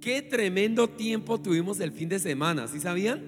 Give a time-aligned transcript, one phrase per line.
[0.00, 3.20] Qué tremendo tiempo tuvimos el fin de semana, ¿sí sabían?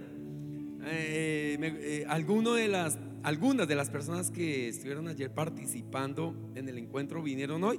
[0.87, 6.79] Eh, eh, alguno de las, algunas de las personas que estuvieron ayer participando en el
[6.79, 7.79] encuentro vinieron hoy.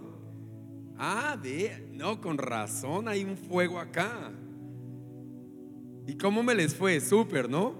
[0.96, 4.32] Ah, ve, no, con razón, hay un fuego acá.
[6.06, 7.00] ¿Y cómo me les fue?
[7.00, 7.74] Súper, ¿no?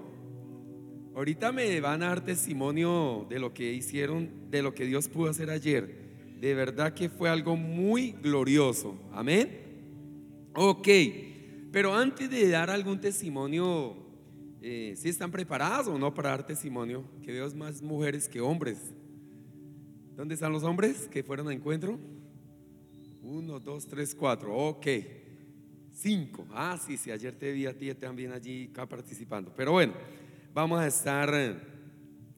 [1.14, 5.30] Ahorita me van a dar testimonio de lo que hicieron, de lo que Dios pudo
[5.30, 6.02] hacer ayer.
[6.40, 8.98] De verdad que fue algo muy glorioso.
[9.12, 9.63] Amén.
[10.56, 10.88] Ok,
[11.72, 13.96] pero antes de dar algún testimonio,
[14.62, 18.78] eh, si están preparados o no para dar testimonio, que veo más mujeres que hombres.
[20.14, 21.98] ¿Dónde están los hombres que fueron a encuentro?
[23.20, 24.56] Uno, dos, tres, cuatro.
[24.56, 24.86] Ok.
[25.90, 26.46] Cinco.
[26.52, 29.52] Ah, sí, sí, ayer te vi a ti también allí acá participando.
[29.56, 29.94] Pero bueno,
[30.52, 31.56] vamos a estar eh,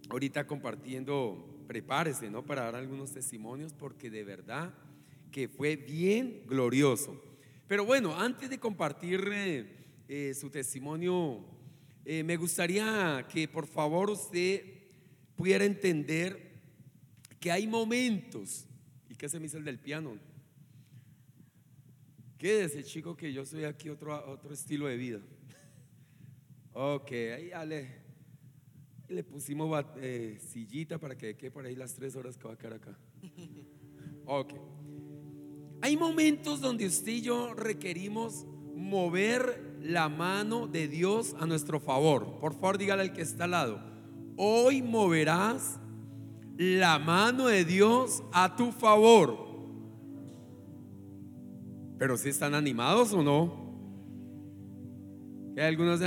[0.08, 2.46] ahorita compartiendo, prepárese, ¿no?
[2.46, 4.72] Para dar algunos testimonios porque de verdad
[5.30, 7.25] que fue bien glorioso.
[7.68, 9.66] Pero bueno, antes de compartir eh,
[10.08, 11.44] eh, su testimonio,
[12.04, 14.62] me gustaría que por favor usted
[15.34, 16.46] pudiera entender
[17.40, 18.66] que hay momentos,
[19.08, 20.18] ¿y qué se me hizo el del piano?
[22.38, 25.20] Quédese, chico, que yo soy aquí otro, otro estilo de vida.
[26.72, 32.36] Ok, ahí ya le, pusimos eh, sillita para que quede por ahí las tres horas
[32.36, 32.98] que va a quedar acá.
[34.26, 34.54] Ok.
[35.82, 42.38] Hay momentos donde usted y yo requerimos mover la mano de Dios a nuestro favor.
[42.40, 43.80] Por favor, dígale al que está al lado.
[44.36, 45.78] Hoy moverás
[46.56, 49.46] la mano de Dios a tu favor.
[51.98, 53.66] Pero si están animados o no.
[55.54, 56.00] Que algunos.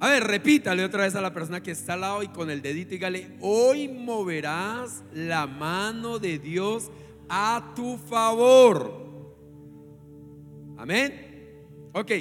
[0.00, 2.62] A ver, repítale otra vez a la persona que está al lado y con el
[2.62, 6.90] dedito dígale: Hoy moverás la mano de Dios
[7.28, 9.06] a tu favor.
[10.76, 11.12] Amén.
[11.92, 12.12] Ok.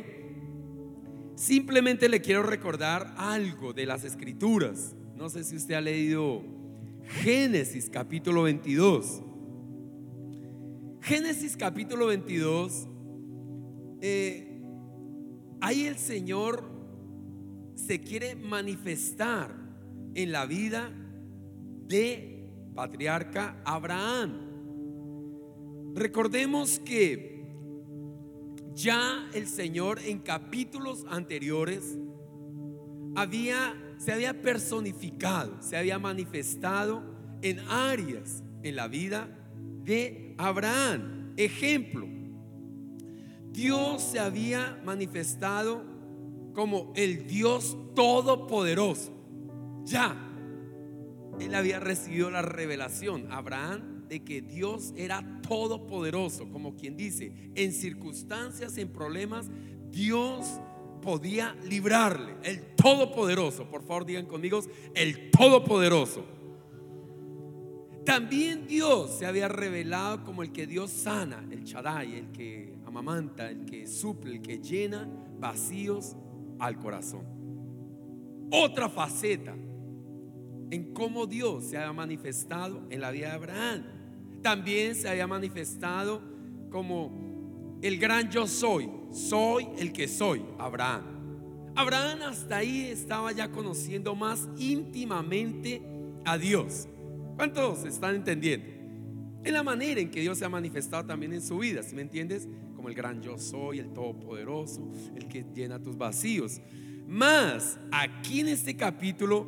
[1.35, 4.95] Simplemente le quiero recordar algo de las escrituras.
[5.15, 6.43] No sé si usted ha leído
[7.23, 9.21] Génesis capítulo 22.
[11.01, 12.85] Génesis capítulo 22,
[14.01, 14.61] eh,
[15.61, 16.69] ahí el Señor
[17.75, 19.55] se quiere manifestar
[20.15, 20.91] en la vida
[21.87, 24.46] de patriarca Abraham.
[25.97, 27.45] Recordemos que
[28.73, 31.97] ya el Señor en capítulos anteriores
[33.15, 37.03] había se había personificado, se había manifestado
[37.41, 39.27] en áreas en la vida
[39.83, 41.33] de Abraham.
[41.35, 42.07] Ejemplo,
[43.51, 45.83] Dios se había manifestado
[46.53, 49.13] como el Dios todopoderoso.
[49.83, 50.15] Ya,
[51.39, 57.73] él había recibido la revelación, Abraham, de que Dios era todopoderoso, como quien dice, en
[57.73, 59.49] circunstancias, en problemas,
[59.89, 60.59] Dios
[61.01, 63.69] podía librarle, el todopoderoso.
[63.69, 64.59] Por favor, digan conmigo,
[64.93, 66.25] el todopoderoso.
[68.05, 73.49] También Dios se había revelado como el que Dios sana, el Shaddai, el que amamanta,
[73.49, 75.09] el que suple, el que llena
[75.39, 76.15] vacíos
[76.57, 77.25] al corazón.
[78.49, 79.53] Otra faceta
[80.71, 83.83] en cómo Dios se había manifestado en la vida de Abraham.
[84.47, 86.21] También se había manifestado
[86.71, 91.73] como el gran yo soy, soy el que soy, Abraham.
[91.75, 95.81] Abraham hasta ahí estaba ya conociendo más íntimamente
[96.23, 96.87] a Dios.
[97.35, 98.67] ¿Cuántos están entendiendo?
[99.43, 102.03] En la manera en que Dios se ha manifestado también en su vida, si me
[102.03, 102.47] entiendes?
[102.73, 106.61] Como el gran yo soy, el todopoderoso, el que llena tus vacíos.
[107.05, 109.45] Más, aquí en este capítulo,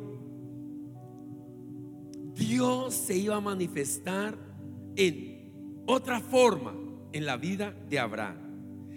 [2.34, 4.49] Dios se iba a manifestar
[4.96, 6.74] en otra forma
[7.12, 8.36] en la vida de Abraham.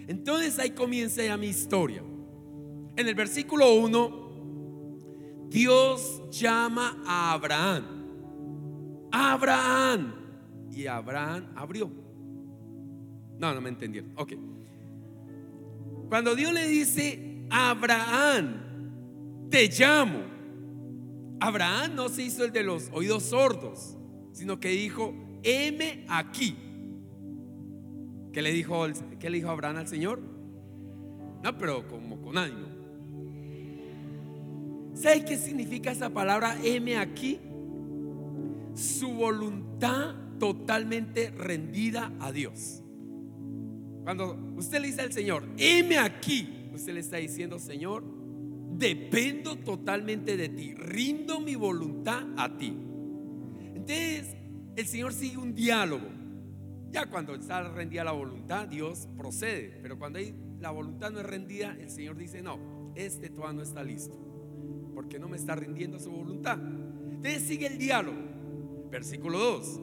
[0.07, 2.03] Entonces ahí comienza ya mi historia.
[2.95, 8.03] En el versículo 1, Dios llama a Abraham
[9.13, 10.11] Abraham.
[10.71, 11.89] Y Abraham abrió.
[13.37, 14.11] No, no me entendieron.
[14.17, 14.33] Ok.
[16.09, 20.23] Cuando Dios le dice, Abraham, te llamo.
[21.39, 23.97] Abraham no se hizo el de los oídos sordos,
[24.31, 26.55] sino que dijo, heme aquí.
[28.31, 28.85] ¿Qué le dijo,
[29.19, 30.19] qué le dijo Abraham al Señor?
[31.43, 32.67] No, pero como con ánimo.
[34.95, 37.39] ¿Sabes qué significa esa palabra heme aquí?
[38.75, 42.81] su voluntad totalmente rendida a Dios.
[44.03, 48.03] Cuando usted le dice al Señor, heme aquí, usted le está diciendo, Señor,
[48.71, 52.73] dependo totalmente de ti, rindo mi voluntad a ti.
[53.75, 54.35] Entonces,
[54.75, 56.07] el Señor sigue un diálogo.
[56.91, 59.79] Ya cuando está rendida la voluntad, Dios procede.
[59.81, 60.19] Pero cuando
[60.59, 64.15] la voluntad no es rendida, el Señor dice, no, este todavía no está listo.
[64.93, 66.57] Porque no me está rindiendo su voluntad.
[66.59, 68.17] Entonces sigue el diálogo.
[68.91, 69.79] Versículo 2.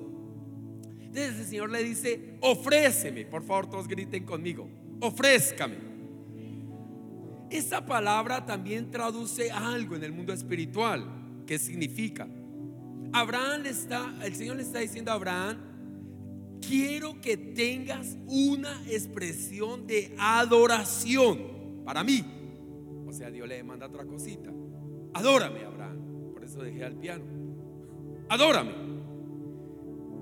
[1.01, 3.27] Entonces el Señor le dice, ofréceme.
[3.27, 4.69] Por favor, todos griten conmigo.
[5.01, 5.91] Ofrézcame.
[7.51, 11.43] Esa palabra también traduce algo en el mundo espiritual.
[11.45, 12.29] ¿Qué significa?
[13.13, 15.59] Abraham le está, el Señor le está diciendo a Abraham,
[16.61, 22.25] quiero que tengas una expresión de adoración para mí.
[23.07, 24.51] O sea, Dios le manda otra cosita.
[25.15, 26.33] Adórame, Abraham.
[26.33, 27.25] Por eso dejé al piano.
[28.29, 28.73] Adórame.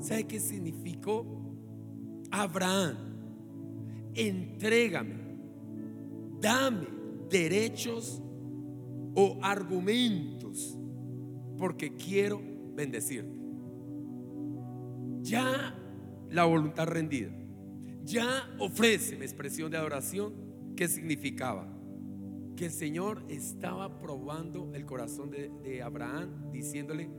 [0.01, 1.27] ¿Sabe qué significó?
[2.31, 2.97] Abraham,
[4.15, 5.15] entrégame,
[6.41, 6.87] dame
[7.31, 8.23] derechos
[9.15, 10.79] o argumentos
[11.57, 12.41] porque quiero
[12.79, 13.37] bendecirte.
[15.23, 15.75] Ya
[16.31, 17.31] la voluntad rendida.
[18.05, 20.33] Ya ofrece mi expresión de adoración.
[20.77, 21.69] ¿Qué significaba?
[22.57, 27.11] Que el Señor estaba probando el corazón de, de Abraham, diciéndole,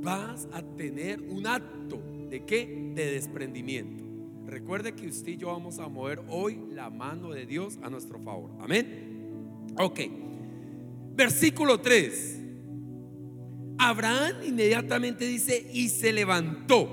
[0.00, 2.92] vas a tener un acto de qué?
[2.94, 4.04] De desprendimiento.
[4.46, 8.20] Recuerde que usted y yo vamos a mover hoy la mano de Dios a nuestro
[8.20, 8.52] favor.
[8.60, 9.66] Amén.
[9.76, 10.00] Ok.
[11.16, 12.40] Versículo 3.
[13.82, 16.86] Abraham inmediatamente dice, y se levantó.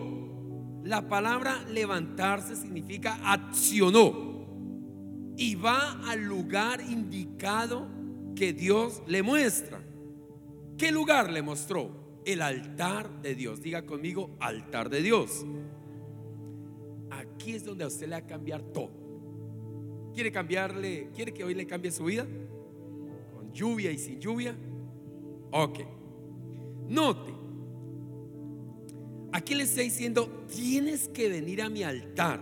[0.86, 4.26] La palabra levantarse significa accionó.
[5.36, 7.90] Y va al lugar indicado
[8.38, 9.84] que Dios le muestra.
[10.78, 12.22] ¿Qué lugar le mostró?
[12.24, 13.62] El altar de Dios.
[13.62, 15.46] Diga conmigo, altar de Dios.
[17.10, 18.92] Aquí es donde a usted le va a cambiar todo.
[20.14, 21.10] ¿Quiere cambiarle?
[21.14, 22.26] ¿Quiere que hoy le cambie su vida?
[23.34, 24.56] Con lluvia y sin lluvia.
[25.52, 25.97] Ok.
[26.88, 27.34] Note.
[29.34, 32.40] Aquí le está diciendo, tienes que venir a mi altar.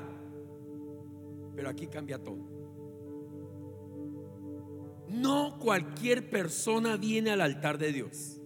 [1.55, 2.55] Pero aquí cambia todo.
[5.09, 8.41] No cualquier persona viene al altar de Dios.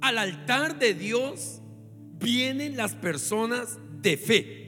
[0.00, 1.62] Al altar de Dios
[2.18, 4.64] vienen las personas de fe.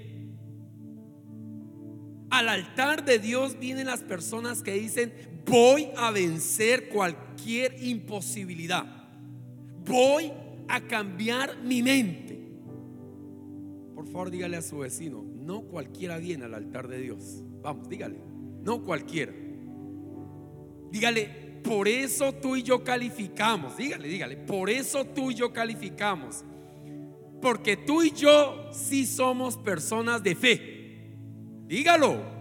[2.30, 5.12] Al altar de Dios vienen las personas que dicen,
[5.46, 8.84] voy a vencer cualquier imposibilidad.
[9.84, 10.32] Voy
[10.68, 12.36] a cambiar mi mente.
[13.94, 17.42] Por favor, dígale a su vecino, no cualquiera viene al altar de Dios.
[17.62, 18.18] Vamos, dígale,
[18.62, 19.32] no cualquiera.
[20.90, 23.76] Dígale, por eso tú y yo calificamos.
[23.76, 26.44] Dígale, dígale, por eso tú y yo calificamos.
[27.40, 31.08] Porque tú y yo sí somos personas de fe.
[31.66, 32.35] Dígalo.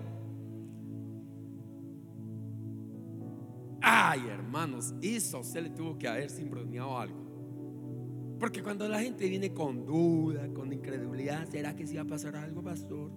[3.87, 8.35] Ay, hermanos, eso se le tuvo que haber simbroneado algo.
[8.39, 12.35] Porque cuando la gente viene con duda, con incredulidad, ¿será que si va a pasar
[12.35, 13.11] algo, pastor?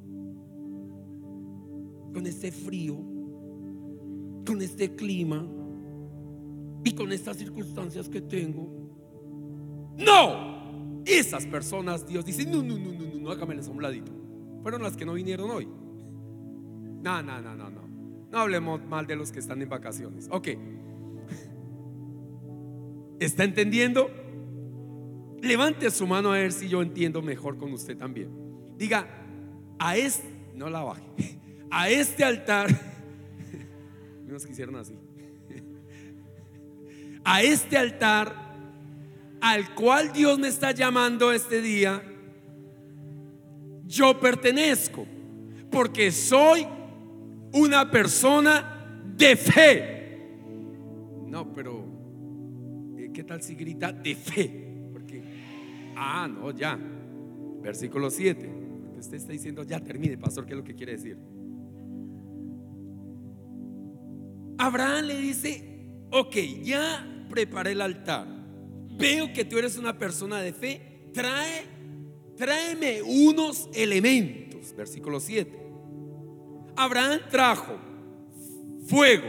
[2.13, 2.97] Con este frío,
[4.47, 5.49] con este clima
[6.85, 8.69] y con estas circunstancias que tengo.
[9.97, 14.61] No, esas personas, Dios dice, no, no, no, no, no, no, hágameles a un.
[14.63, 15.67] Fueron las que no vinieron hoy.
[17.03, 17.88] No, no, no, no, no.
[18.31, 20.29] No hablemos mal de los que están en vacaciones.
[20.31, 20.49] Ok.
[23.21, 24.11] ¿Está entendiendo?
[25.41, 28.31] Levante su mano a ver si yo entiendo mejor con usted también.
[28.77, 29.07] Diga,
[29.79, 31.03] a este, no la baje,
[31.71, 32.69] a este altar,
[34.27, 34.95] unos que hicieron así,
[37.25, 38.49] a este altar
[39.41, 42.03] al cual Dios me está llamando este día,
[43.87, 45.07] yo pertenezco,
[45.71, 46.67] porque soy
[47.53, 49.99] una persona de fe.
[51.27, 51.85] No, pero
[52.97, 54.69] eh, ¿qué tal si grita de fe?
[56.01, 56.79] Ah, no, ya.
[57.61, 58.49] Versículo 7.
[58.99, 61.19] usted está diciendo, ya termine, pastor, ¿qué es lo que quiere decir?
[64.59, 68.27] Abraham le dice, ok, ya preparé el altar.
[68.97, 71.11] Veo que tú eres una persona de fe.
[71.13, 71.65] Trae,
[72.37, 74.75] tráeme unos elementos.
[74.77, 75.68] Versículo 7.
[76.79, 77.77] Abraham trajo
[78.87, 79.27] fuego.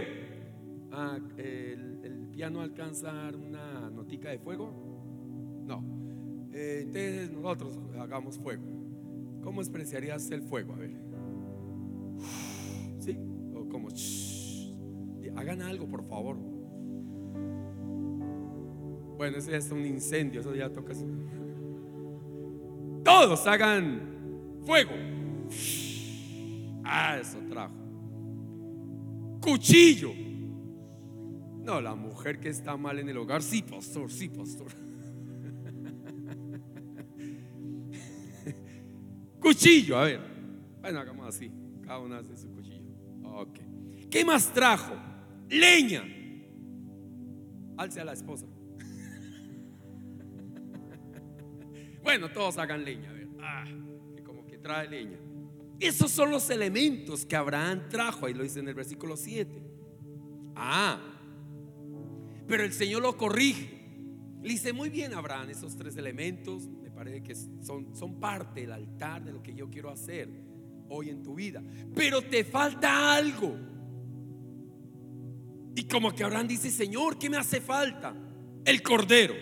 [0.91, 4.71] Ah, el, piano alcanza una notica de fuego.
[5.65, 5.83] No.
[6.53, 8.63] Eh, entonces nosotros hagamos fuego.
[9.43, 10.73] ¿Cómo expresarías el fuego?
[10.73, 10.91] A ver.
[12.99, 13.17] ¿Sí?
[13.55, 13.89] O como...
[15.35, 16.37] hagan algo, por favor.
[19.17, 20.93] Bueno, ese es un incendio, eso ya toca.
[23.03, 24.91] Todos hagan fuego.
[26.91, 27.75] Ah, eso trajo.
[29.41, 30.11] Cuchillo.
[31.63, 34.71] No, la mujer que está mal en el hogar, sí, pastor, sí, pastor.
[39.39, 40.19] Cuchillo, a ver.
[40.81, 41.51] Bueno, hagamos así.
[41.85, 42.89] Cada uno hace su cuchillo.
[43.23, 43.59] Ok.
[44.09, 44.95] ¿Qué más trajo?
[45.47, 46.03] Leña.
[47.77, 48.47] Alce a la esposa.
[52.01, 53.11] Bueno, todos hagan leña.
[53.11, 53.27] A ver.
[53.39, 53.65] Ah,
[54.15, 55.19] que como que trae leña.
[55.79, 58.25] Esos son los elementos que Abraham trajo.
[58.25, 59.49] Ahí lo dice en el versículo 7.
[60.55, 60.99] Ah,
[62.47, 63.79] pero el Señor lo corrige.
[64.41, 68.71] Le dice, muy bien, Abraham, esos tres elementos me parece que son, son parte del
[68.71, 70.29] altar de lo que yo quiero hacer
[70.89, 71.63] hoy en tu vida.
[71.93, 73.55] Pero te falta algo.
[75.75, 78.13] Y como que Abraham dice, Señor, ¿qué me hace falta?
[78.65, 79.33] El cordero.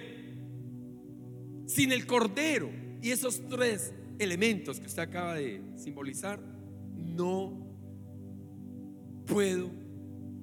[1.65, 2.69] Sin el cordero
[3.01, 6.39] y esos tres elementos que usted acaba de simbolizar,
[6.95, 7.67] no
[9.25, 9.69] puedo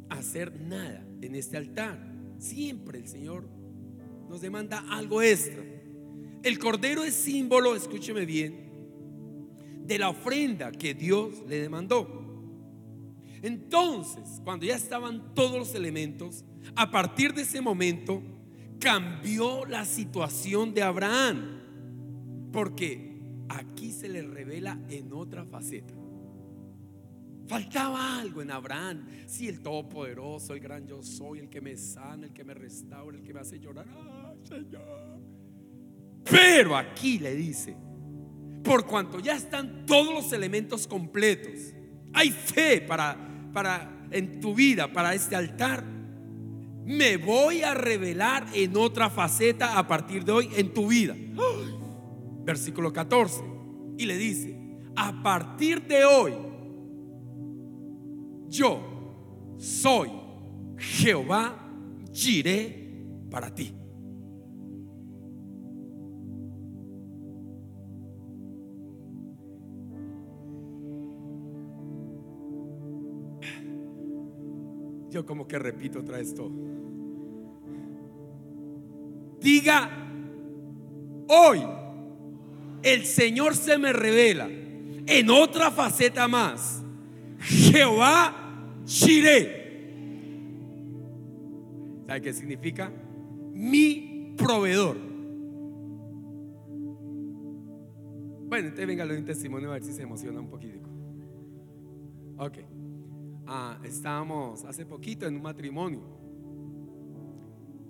[0.08, 1.98] hacer nada en este altar.
[2.38, 3.48] Siempre el Señor
[4.28, 5.62] nos demanda algo extra.
[6.42, 8.64] El cordero es símbolo, escúcheme bien,
[9.86, 12.22] de la ofrenda que Dios le demandó.
[13.42, 18.22] Entonces, cuando ya estaban todos los elementos, a partir de ese momento
[18.78, 21.60] cambió la situación de Abraham.
[22.52, 23.13] Porque
[23.48, 25.94] aquí se le revela en otra faceta.
[27.46, 29.06] Faltaba algo en Abraham.
[29.26, 33.16] Sí, el Todopoderoso, el gran yo soy, el que me sana, el que me restaura,
[33.16, 33.86] el que me hace llorar.
[34.44, 35.20] Señor.
[36.24, 37.76] Pero aquí le dice,
[38.62, 41.74] por cuanto ya están todos los elementos completos,
[42.14, 45.84] hay fe para, para en tu vida, para este altar.
[46.84, 51.14] Me voy a revelar en otra faceta a partir de hoy en tu vida.
[52.44, 53.42] Versículo 14.
[53.96, 56.32] Y le dice, a partir de hoy,
[58.48, 58.80] yo
[59.56, 60.10] soy
[60.76, 61.56] Jehová
[62.12, 62.84] Jiré
[63.30, 63.74] para ti.
[75.10, 76.50] Yo como que repito otra esto.
[79.40, 79.88] Diga,
[81.28, 81.60] hoy
[82.84, 86.82] el Señor se me revela en otra faceta más.
[87.40, 89.64] Jehová Shiré.
[92.06, 92.92] ¿Sabe qué significa?
[93.52, 94.96] Mi proveedor.
[98.46, 100.88] Bueno, entonces venga, lo un testimonio a ver si se emociona un poquito.
[102.36, 102.58] Ok.
[103.46, 106.02] Ah, estábamos hace poquito en un matrimonio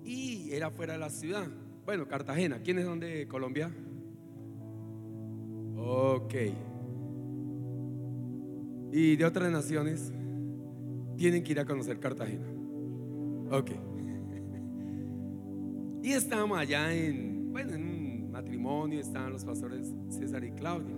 [0.03, 1.47] y era fuera de la ciudad.
[1.85, 2.61] Bueno, Cartagena.
[2.61, 3.71] ¿Quiénes son de Colombia?
[5.75, 6.33] Ok.
[8.91, 10.13] Y de otras naciones
[11.17, 12.47] tienen que ir a conocer Cartagena.
[13.51, 13.71] Ok.
[16.03, 20.95] Y estábamos allá en, bueno, en un matrimonio, estaban los pastores César y Claudia.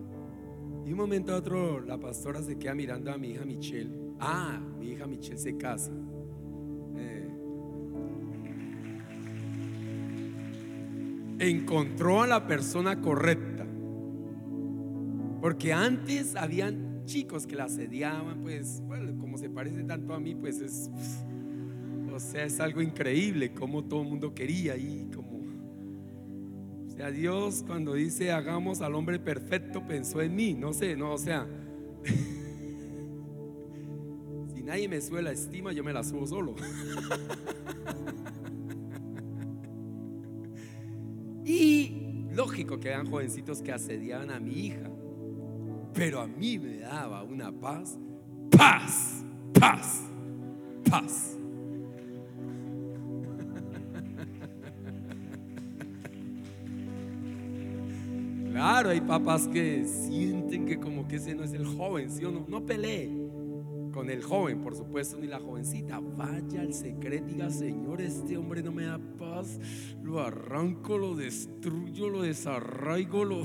[0.85, 4.13] Y un momento a otro la pastora se queda mirando a mi hija Michelle.
[4.19, 5.91] Ah, mi hija Michelle se casa.
[6.95, 7.29] Eh.
[11.39, 13.66] Encontró a la persona correcta.
[15.41, 20.35] Porque antes habían chicos que la asediaban, pues, bueno, como se parece tanto a mí,
[20.35, 20.89] pues es,
[22.13, 25.43] o sea, es algo increíble como todo el mundo quería y como,
[26.85, 31.13] o sea, Dios cuando dice hagamos al hombre perfecto pensó en mí, no sé, no,
[31.13, 31.47] o sea,
[34.53, 36.55] si nadie me sube la estima, yo me la subo solo.
[41.45, 44.89] y lógico que eran jovencitos que asediaban a mi hija.
[45.97, 47.97] Pero a mí me daba una paz,
[48.51, 49.23] paz,
[49.59, 50.03] paz,
[50.87, 51.33] paz.
[58.51, 62.31] Claro, hay papás que sienten que como que ese no es el joven, ¿sí o
[62.31, 62.43] no?
[62.47, 63.09] No pelee
[63.91, 65.99] con el joven, por supuesto, ni la jovencita.
[65.99, 69.59] Vaya al secreto, diga, Señor, este hombre no me da paz.
[70.03, 73.43] Lo arranco, lo destruyo, lo desarraigo, lo...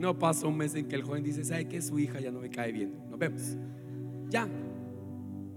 [0.00, 2.40] No pasa un mes en que el joven dice, ¿sabe que su hija ya no
[2.40, 2.94] me cae bien?
[3.10, 3.54] Nos vemos.
[4.30, 4.48] Ya.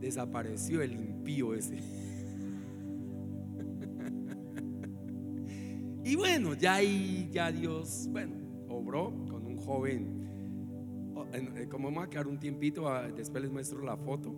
[0.02, 1.78] Desapareció el impío ese.
[6.04, 8.36] y bueno, ya ahí, ya Dios, bueno,
[8.68, 10.28] obró con un joven.
[11.32, 14.36] Eh, como vamos a quedar un tiempito, ah, después les muestro la foto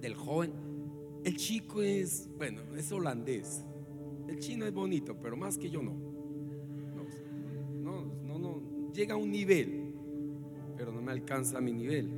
[0.00, 0.52] del joven.
[1.22, 3.62] El chico es, bueno, es holandés.
[4.26, 6.11] El chino es bonito, pero más que yo no
[8.92, 9.94] llega a un nivel,
[10.76, 12.10] pero no me alcanza a mi nivel.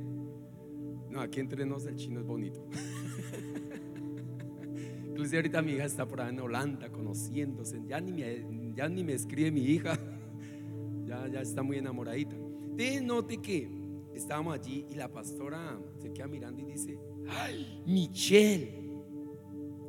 [1.09, 2.67] No, aquí entre nos el chino es bonito.
[5.07, 9.01] Inclusive ahorita mi hija está por ahí en Holanda conociéndose, ya ni me, ya ni
[9.03, 9.97] me escribe mi hija,
[11.05, 12.35] ya, ya está muy enamoradita.
[12.75, 13.69] De note que
[14.13, 18.91] estábamos allí y la pastora se queda mirando y dice, ay, Michelle,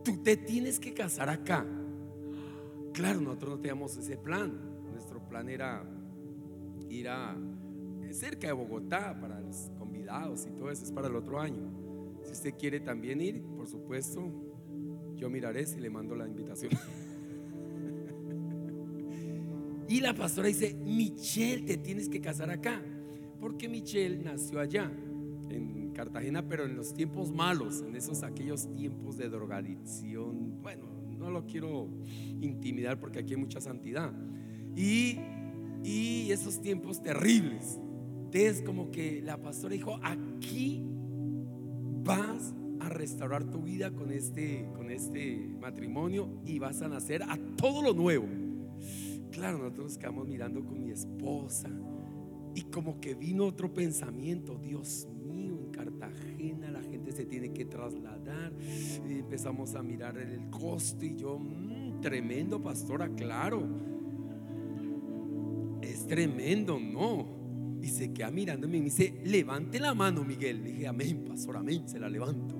[0.04, 1.66] tú te tienes que casar acá.
[2.92, 4.76] Claro, nosotros no teníamos ese plan.
[4.92, 5.84] Nuestro plan era
[6.88, 7.36] ir a
[8.12, 11.70] cerca de Bogotá para los convidados y todo eso es para el otro año.
[12.24, 14.32] Si usted quiere también ir, por supuesto,
[15.14, 16.72] yo miraré si le mando la invitación.
[19.88, 22.82] y la pastora dice, Michelle, te tienes que casar acá.
[23.40, 24.90] Porque Michelle nació allá,
[25.50, 30.60] en Cartagena, pero en los tiempos malos, en esos aquellos tiempos de drogadicción.
[30.62, 30.84] Bueno,
[31.18, 31.88] no lo quiero
[32.40, 34.12] intimidar porque aquí hay mucha santidad.
[34.74, 35.18] Y,
[35.86, 37.78] y esos tiempos terribles.
[38.32, 40.82] Es como que la pastora dijo, aquí
[42.04, 47.38] vas a restaurar tu vida con este, con este matrimonio y vas a nacer a
[47.56, 48.26] todo lo nuevo.
[49.30, 51.70] Claro, nosotros quedamos mirando con mi esposa
[52.54, 57.64] y como que vino otro pensamiento, Dios mío, en Cartagena la gente se tiene que
[57.64, 58.52] trasladar.
[59.08, 63.95] Y empezamos a mirar el costo y yo, mm, tremendo pastora, claro.
[66.06, 67.78] Tremendo, ¿no?
[67.82, 70.62] Y se queda mirándome y me dice, levante la mano, Miguel.
[70.62, 72.56] Le dije, amén, pastor, amén, se la levanto.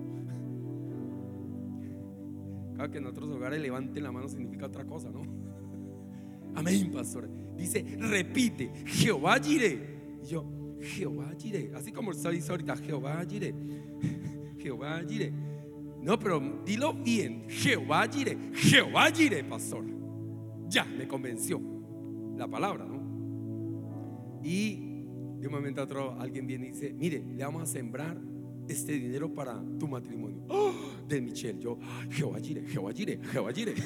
[2.75, 5.23] Claro que en otros hogares levanten la mano significa otra cosa, ¿no?
[6.55, 7.29] Amén, pastor.
[7.57, 10.19] Dice, repite, Jehová Jireh.
[10.23, 11.73] Y yo, Jehová Jireh.
[11.75, 13.55] Así como se dice ahorita, Jehová Jireh.
[14.59, 15.33] Jehová Jireh.
[16.03, 17.47] No, pero dilo bien.
[17.49, 18.53] Jehová Jireh.
[18.55, 19.85] Jehová Jireh, pastor.
[20.69, 21.61] Ya, me convenció
[22.37, 22.96] la palabra, ¿no?
[24.43, 24.77] Y
[25.41, 28.17] de un momento a otro alguien viene y dice, mire, le vamos a sembrar
[28.69, 30.45] este dinero para tu matrimonio.
[30.49, 30.73] ¡Oh!
[31.09, 31.79] De Michelle, yo,
[32.11, 33.75] Jehová Jireh, Jehová Jireh, Jehová Jireh.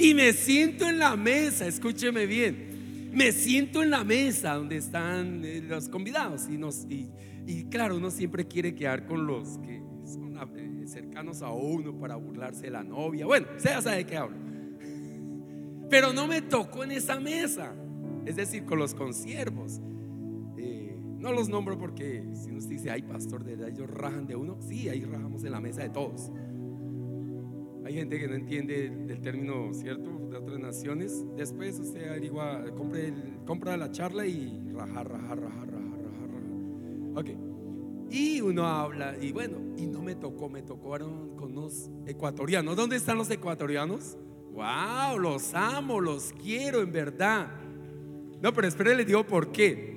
[0.00, 5.44] Y me siento en la mesa, escúcheme bien, me siento en la mesa donde están
[5.44, 11.42] eh, los convidados y, claro, uno siempre quiere quedar con los que son eh, cercanos
[11.42, 13.26] a uno para burlarse de la novia.
[13.26, 14.36] Bueno, ya sabe de qué hablo.
[15.90, 17.72] Pero no me tocó en esa mesa,
[18.26, 19.80] es decir, con los consiervos.
[20.56, 24.36] Eh, no los nombro porque si uno dice, ay pastor, de verdad ellos rajan de
[24.36, 26.30] uno, sí, ahí rajamos en la mesa de todos.
[27.84, 31.24] Hay gente que no entiende el, término cierto de otras naciones.
[31.36, 32.62] Después usted averigua,
[33.46, 37.20] compra la charla y raja, raja, raja, raja, raja, raja.
[37.20, 37.30] Ok.
[38.10, 42.76] Y uno habla, y bueno, y no me tocó, me tocaron con los ecuatorianos.
[42.76, 44.18] ¿Dónde están los ecuatorianos?
[44.52, 45.18] ¡Wow!
[45.18, 47.48] Los amo, los quiero, en verdad.
[48.40, 49.96] No, pero espere, les digo por qué.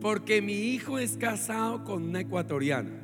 [0.00, 2.98] Porque mi hijo es casado con una ecuatoriana.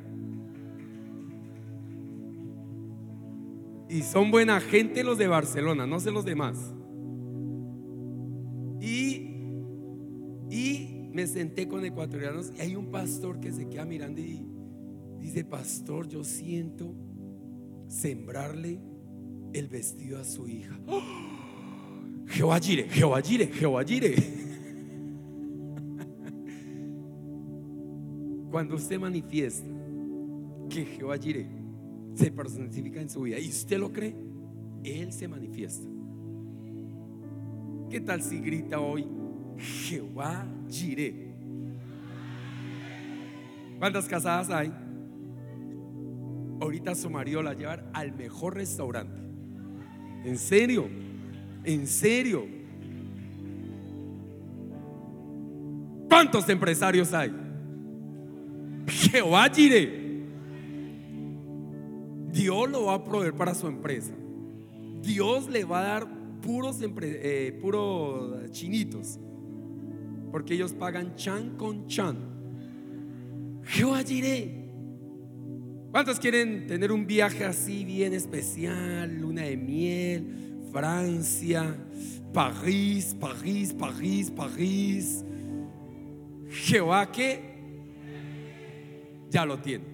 [3.89, 6.73] Y son buena gente los de Barcelona, no sé los demás.
[8.81, 9.31] Y,
[10.49, 14.45] y me senté con ecuatorianos y hay un pastor que se queda mirando y
[15.19, 16.93] dice, pastor, yo siento
[17.87, 18.81] sembrarle
[19.55, 20.79] el vestido a su hija.
[20.87, 21.01] ¡Oh!
[22.27, 24.15] Jehová Jire, Jehová Jire, Jehová Jire.
[28.51, 29.67] Cuando usted manifiesta
[30.69, 31.47] que Jehová Jire
[32.15, 34.13] se personifica en su vida y usted lo cree,
[34.83, 35.87] Él se manifiesta.
[37.89, 39.07] ¿Qué tal si grita hoy
[39.57, 41.33] Jehová Jireh?
[43.79, 44.73] ¿Cuántas casadas hay?
[46.59, 49.24] Ahorita su marido la llevar al mejor restaurante.
[50.25, 50.89] ¿En serio?
[51.63, 52.47] ¿En serio?
[56.09, 57.31] ¿Cuántos empresarios hay?
[58.87, 60.03] Jehová Jireh.
[62.31, 64.13] Dios lo va a proveer para su empresa.
[65.01, 66.07] Dios le va a dar
[66.41, 69.19] puros, eh, puros chinitos.
[70.31, 72.17] Porque ellos pagan chan con chan.
[73.63, 74.64] Jehová diré.
[75.95, 79.17] ¿Cuántos quieren tener un viaje así bien especial?
[79.17, 80.25] Luna de miel,
[80.69, 81.73] Francia,
[82.33, 85.23] París, París, París, París.
[86.49, 87.39] Jehová que
[89.29, 89.85] ya lo tiene.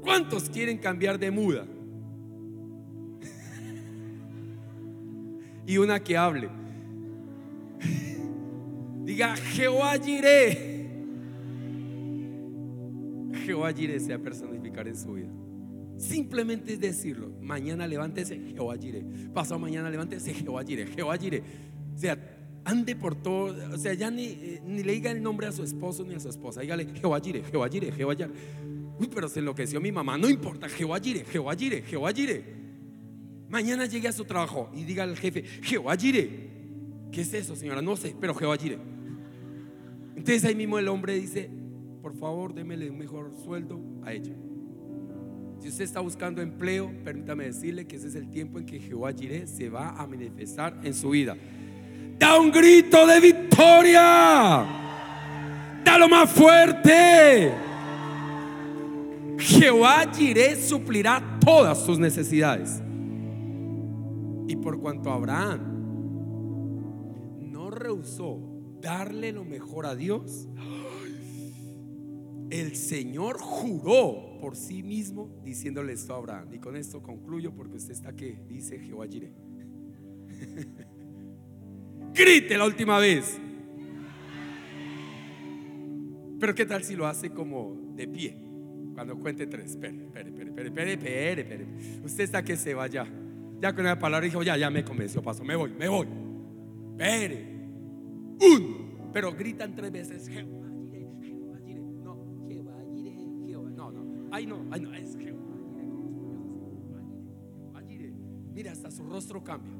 [0.00, 1.64] ¿Cuántos quieren cambiar de muda?
[5.68, 6.48] y una que hable.
[9.04, 10.73] Diga, Jehová Jireh.
[13.44, 15.28] Jehová Jireh sea personificar en su vida.
[15.98, 17.30] Simplemente es decirlo.
[17.40, 19.04] Mañana levántese, Jehová Jireh.
[19.32, 20.86] Pasado mañana levántese, Jehová Jireh.
[20.86, 21.42] Jehová Jireh.
[21.94, 22.18] O sea,
[22.64, 23.54] ande por todo.
[23.72, 26.20] O sea, ya ni, eh, ni le diga el nombre a su esposo ni a
[26.20, 26.62] su esposa.
[26.62, 28.32] Dígale, Jehová Jireh, Jehová Jireh, Jehová Jireh.
[28.98, 30.18] Uy, pero se enloqueció mi mamá.
[30.18, 32.44] No importa, Jehová Jireh, Jehová Jireh, Jehová Jireh.
[33.48, 36.50] Mañana llegue a su trabajo y diga al jefe, Jehová Jireh.
[37.12, 37.82] ¿Qué es eso, señora?
[37.82, 38.78] No sé, pero Jehová Jireh.
[40.16, 41.50] Entonces ahí mismo el hombre dice,
[42.04, 44.34] por favor, démele un mejor sueldo a ella.
[45.58, 49.14] Si usted está buscando empleo, permítame decirle que ese es el tiempo en que Jehová
[49.14, 51.34] Jireh se va a manifestar en su vida.
[52.18, 54.66] Da un grito de victoria.
[55.82, 57.54] Dalo más fuerte.
[59.38, 62.82] Jehová Jireh suplirá todas tus necesidades.
[64.46, 65.60] Y por cuanto Abraham
[67.50, 68.40] no rehusó
[68.82, 70.50] darle lo mejor a Dios,
[72.50, 76.52] el Señor juró por sí mismo diciéndole esto a Abraham.
[76.52, 79.32] Y con esto concluyo porque usted está que dice Jehová Jireh.
[82.14, 83.38] Grite la última vez.
[86.38, 88.36] Pero qué tal si lo hace como de pie.
[88.94, 89.72] Cuando cuente tres.
[89.72, 91.66] Espere, espere, espere, espere, espere, espere,
[92.04, 93.06] Usted está que se vaya.
[93.60, 95.42] Ya con la palabra dijo, ya, ya me convenció, paso.
[95.42, 96.06] Me voy, me voy.
[96.92, 97.46] Espere.
[98.40, 99.10] Un.
[99.12, 100.28] Pero gritan tres veces.
[100.28, 100.63] Jehová
[104.34, 104.92] Ay, no, ay, no.
[104.92, 105.38] Es Jehová
[108.52, 109.72] Mira, hasta su rostro cambia.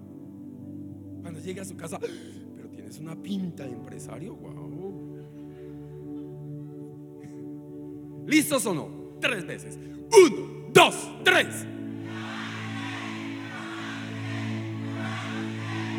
[1.23, 5.17] Cuando llegue a su casa, pero tienes una pinta de empresario, wow.
[8.29, 8.89] ¿Listos o no?
[9.21, 9.77] Tres veces.
[9.77, 11.67] Uno, dos, tres.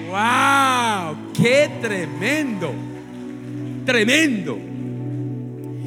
[0.08, 1.34] ¡Wow!
[1.34, 2.72] ¡Qué tremendo!
[3.86, 4.58] Tremendo.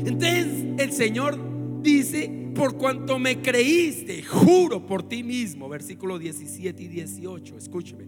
[0.04, 1.38] Entonces el Señor
[1.82, 8.04] dice, por cuanto me creíste, juro por ti mismo, versículo 17 y 18, escúcheme.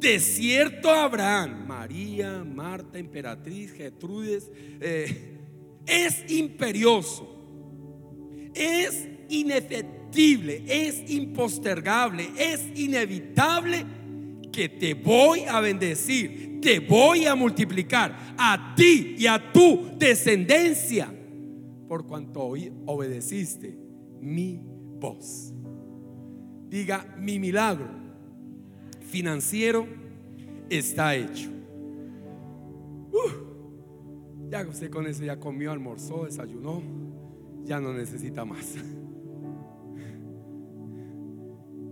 [0.00, 5.38] De cierto Abraham, María, Marta, emperatriz, Gertrudes, eh,
[5.86, 7.38] es imperioso,
[8.52, 13.86] es inefectible, es impostergable, es inevitable
[14.52, 21.14] que te voy a bendecir, te voy a multiplicar a ti y a tu descendencia
[21.92, 22.54] por cuanto
[22.86, 23.78] obedeciste
[24.18, 24.62] mi
[24.98, 25.52] voz.
[26.70, 27.86] Diga, mi milagro
[29.02, 29.86] financiero
[30.70, 31.50] está hecho.
[34.48, 36.80] Ya usted con eso ya comió, almorzó, desayunó,
[37.66, 38.74] ya no necesita más.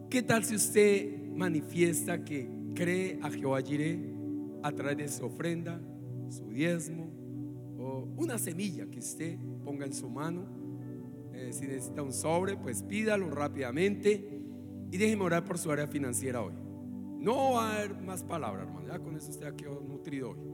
[0.09, 4.01] ¿Qué tal si usted manifiesta que cree a Jehová Jireh
[4.63, 5.79] a través de su ofrenda,
[6.31, 7.11] su diezmo
[7.77, 9.37] o una semilla que usted
[9.71, 10.49] ponga en su mano?
[11.33, 14.43] Eh, si necesita un sobre, pues pídalo rápidamente
[14.91, 16.55] y déjeme orar por su área financiera hoy.
[17.21, 18.89] No va a haber más palabras, hermano.
[18.89, 20.39] Ya con eso usted ha quedado nutrido hoy.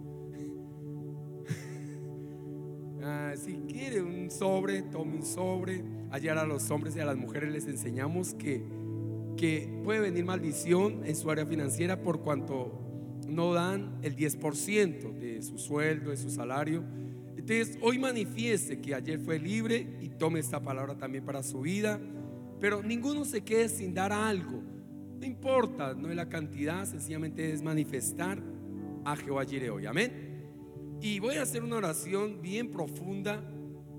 [3.09, 5.85] Ah, si quiere un sobre, tome un sobre.
[6.11, 8.65] Ayer a los hombres y a las mujeres les enseñamos que,
[9.37, 15.41] que puede venir maldición en su área financiera por cuanto no dan el 10% de
[15.43, 16.83] su sueldo, de su salario.
[17.37, 22.01] Entonces, hoy manifieste que ayer fue libre y tome esta palabra también para su vida.
[22.61, 24.63] Pero ninguno se quede sin dar algo.
[25.21, 28.43] No importa, no es la cantidad, sencillamente es manifestar
[29.05, 29.87] a Jehová Jireh hoy.
[29.87, 30.13] Amén.
[31.01, 33.43] Y voy a hacer una oración bien profunda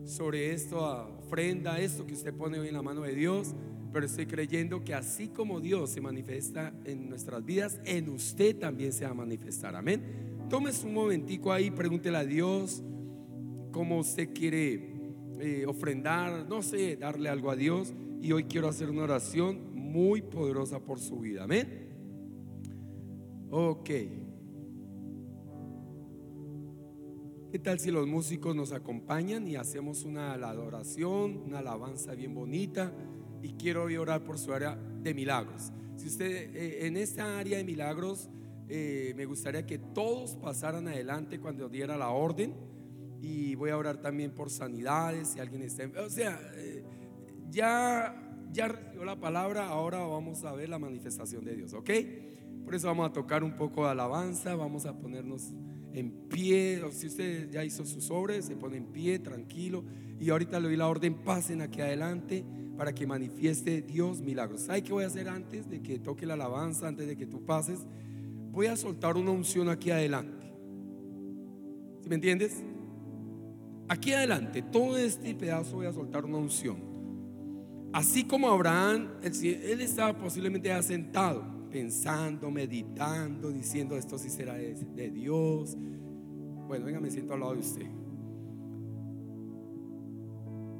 [0.04, 0.80] sobre esto,
[1.20, 3.54] ofrenda, esto que usted pone hoy en la mano de Dios.
[3.94, 8.92] Pero estoy creyendo que así como Dios se manifiesta en nuestras vidas, en usted también
[8.92, 9.76] se va a manifestar.
[9.76, 10.02] Amén.
[10.50, 12.84] Tómese un momentico ahí, pregúntele a Dios
[13.78, 14.90] cómo usted quiere
[15.40, 17.94] eh, ofrendar, no sé, darle algo a Dios.
[18.24, 21.44] Y hoy quiero hacer una oración muy poderosa por su vida.
[21.44, 21.86] Amén.
[23.52, 23.90] Ok.
[27.52, 32.92] ¿Qué tal si los músicos nos acompañan y hacemos una adoración, una alabanza bien bonita?
[33.44, 35.72] Y quiero hoy orar por su área de milagros.
[35.98, 38.28] Si usted eh, en esta área de milagros,
[38.70, 42.56] eh, me gustaría que todos pasaran adelante cuando diera la orden.
[43.22, 45.90] Y voy a orar también por sanidades, si alguien está...
[46.02, 46.84] o sea, eh,
[47.50, 51.90] ya ya recibió la palabra, ahora vamos a ver la manifestación de Dios, ¿ok?
[52.64, 55.54] Por eso vamos a tocar un poco de alabanza, vamos a ponernos
[55.94, 56.82] en pie.
[56.92, 59.84] Si usted ya hizo sus sobres, se pone en pie, tranquilo.
[60.20, 62.44] Y ahorita le doy la orden, pasen aquí adelante
[62.78, 64.62] para que manifieste Dios milagros.
[64.62, 67.46] ¿Sabe qué voy a hacer antes de que toque la alabanza, antes de que tú
[67.46, 67.80] pases?
[68.52, 70.52] Voy a soltar una unción aquí adelante.
[72.02, 72.64] ¿Sí me entiendes?
[73.90, 76.78] Aquí adelante, todo este pedazo voy a soltar una unción.
[77.94, 85.78] Así como Abraham, él estaba posiblemente asentado, pensando, meditando, diciendo esto sí será de, Dios.
[86.68, 87.88] Bueno, venga, me siento al lado de usted.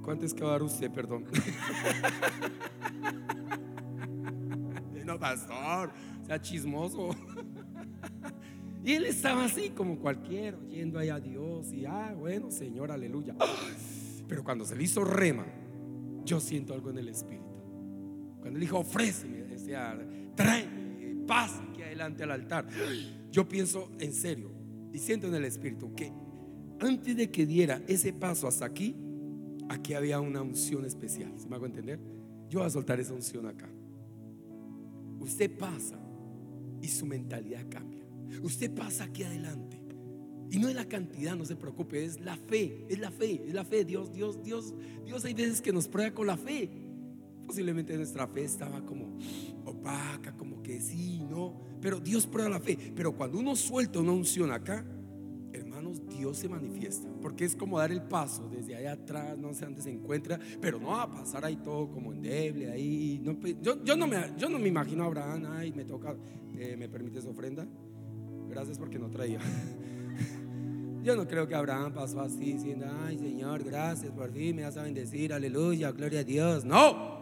[0.04, 1.26] ¿Cuánto es que va a dar usted, perdón?
[5.06, 5.92] no, pastor,
[6.26, 7.12] sea chismoso.
[8.88, 13.36] Y él estaba así como cualquiera, yendo ahí a Dios y, ah, bueno, Señor, aleluya.
[14.30, 15.46] Pero cuando se le hizo rema,
[16.24, 17.44] yo siento algo en el espíritu.
[18.40, 20.00] Cuando él dijo, ofréceme, decía,
[20.36, 22.66] tráeme, pasa aquí adelante al altar.
[23.30, 24.52] Yo pienso en serio
[24.94, 26.14] y siento en el espíritu que
[26.80, 28.96] antes de que diera ese paso hasta aquí,
[29.68, 31.38] aquí había una unción especial.
[31.38, 32.00] ¿Se me hago entender?
[32.50, 33.68] Yo voy a soltar esa unción acá.
[35.20, 36.00] Usted pasa
[36.82, 37.97] y su mentalidad cambia.
[38.42, 39.88] Usted pasa aquí adelante.
[40.50, 43.54] Y no es la cantidad, no se preocupe, es la fe, es la fe, es
[43.54, 43.84] la fe.
[43.84, 44.74] Dios, Dios, Dios,
[45.06, 46.70] Dios hay veces que nos prueba con la fe.
[47.46, 49.18] Posiblemente nuestra fe estaba como
[49.66, 51.54] opaca, como que sí, no.
[51.82, 52.78] Pero Dios prueba la fe.
[52.96, 54.86] Pero cuando uno suelta una unción acá,
[55.52, 57.10] hermanos, Dios se manifiesta.
[57.22, 60.80] Porque es como dar el paso desde allá atrás, no sé dónde se encuentra, pero
[60.80, 63.22] no va a pasar ahí todo como endeble, ahí.
[63.40, 66.16] Pues, yo, no me, yo no me imagino a Abraham, ay, me toca,
[66.58, 67.68] eh, ¿me permites ofrenda?
[68.50, 69.40] Gracias porque no traía.
[71.04, 74.76] Yo no creo que Abraham pasó así diciendo, ay Señor, gracias, por fin me vas
[74.76, 76.66] a bendecir, aleluya, gloria a Dios.
[76.66, 77.18] No,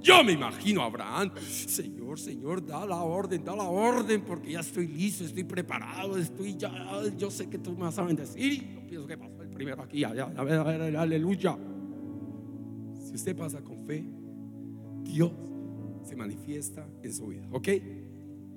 [0.00, 4.86] yo me imagino Abraham, Señor, Señor, da la orden, da la orden, porque ya estoy
[4.86, 8.66] listo, estoy preparado, estoy ya, yo sé que tú me vas a bendecir.
[8.74, 10.32] Yo pienso que pasó el primero aquí, allá,
[10.98, 11.58] aleluya.
[13.04, 14.02] Si usted pasa con fe,
[15.02, 15.32] Dios
[16.04, 17.68] se manifiesta en su vida, ¿ok?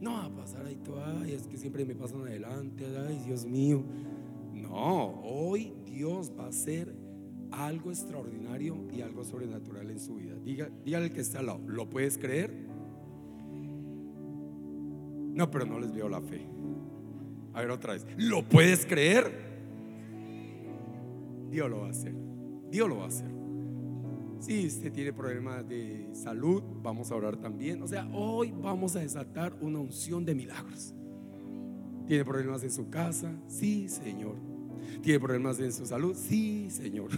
[0.03, 3.45] No va a pasar ahí todo, ay, es que siempre me pasan adelante, ay, Dios
[3.45, 3.81] mío.
[4.51, 6.93] No, hoy Dios va a hacer
[7.51, 10.35] algo extraordinario y algo sobrenatural en su vida.
[10.43, 12.53] Diga, dígale que está al lado, ¿lo puedes creer?
[15.33, 16.49] No, pero no les veo la fe.
[17.53, 19.31] A ver otra vez, ¿lo puedes creer?
[21.49, 22.13] Dios lo va a hacer.
[22.69, 23.32] Dios lo va a hacer.
[24.43, 27.81] Si usted tiene problemas de salud, vamos a orar también.
[27.81, 30.93] O sea, hoy vamos a desatar una unción de milagros.
[32.05, 33.31] ¿Tiene problemas en su casa?
[33.47, 34.35] Sí, Señor.
[35.01, 36.13] ¿Tiene problemas en su salud?
[36.13, 37.11] Sí, Señor.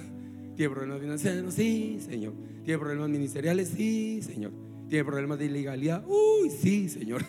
[0.56, 1.56] ¿Tiene problemas financieros?
[1.56, 2.34] Sí, Señor.
[2.64, 3.70] ¿Tiene problemas ministeriales?
[3.70, 4.52] Sí, Señor.
[4.88, 6.06] ¿Tiene problemas de ilegalidad?
[6.08, 7.24] Uy, sí, Señor.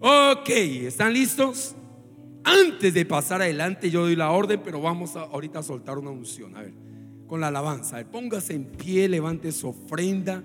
[0.00, 1.76] ok, ¿están listos?
[2.46, 6.10] Antes de pasar adelante, yo doy la orden, pero vamos a, ahorita a soltar una
[6.10, 6.56] unción.
[6.56, 6.72] A ver,
[7.26, 8.04] con la alabanza.
[8.04, 10.44] Póngase en pie, levante su ofrenda.